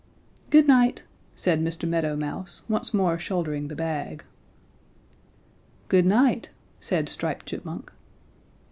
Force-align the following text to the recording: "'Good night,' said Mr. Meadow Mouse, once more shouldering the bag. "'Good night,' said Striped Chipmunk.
"'Good 0.49 0.67
night,' 0.67 1.03
said 1.35 1.61
Mr. 1.61 1.87
Meadow 1.87 2.15
Mouse, 2.15 2.63
once 2.67 2.91
more 2.91 3.19
shouldering 3.19 3.67
the 3.67 3.75
bag. 3.75 4.23
"'Good 5.89 6.07
night,' 6.07 6.49
said 6.79 7.07
Striped 7.07 7.45
Chipmunk. 7.45 7.93